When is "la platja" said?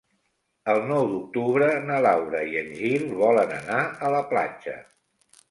4.19-4.77